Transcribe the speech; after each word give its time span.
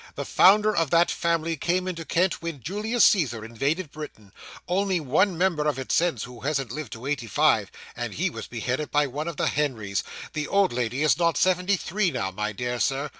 The 0.15 0.25
founder 0.25 0.75
of 0.75 0.89
that 0.89 1.11
family 1.11 1.55
came 1.55 1.87
into 1.87 2.05
Kent 2.05 2.41
when 2.41 2.63
Julius 2.63 3.05
Caesar 3.05 3.45
invaded 3.45 3.91
Britain; 3.91 4.31
only 4.67 4.99
one 4.99 5.37
member 5.37 5.67
of 5.67 5.77
it, 5.77 5.91
since, 5.91 6.23
who 6.23 6.39
hasn't 6.39 6.71
lived 6.71 6.93
to 6.93 7.05
eighty 7.05 7.27
five, 7.27 7.71
and 7.95 8.15
he 8.15 8.27
was 8.27 8.47
beheaded 8.47 8.89
by 8.89 9.05
one 9.05 9.27
of 9.27 9.37
the 9.37 9.45
Henrys. 9.45 10.01
The 10.33 10.47
old 10.47 10.73
lady 10.73 11.03
is 11.03 11.19
not 11.19 11.37
seventy 11.37 11.75
three 11.77 12.09
now, 12.09 12.31
my 12.31 12.51
dear 12.51 12.79
Sir. 12.79 13.09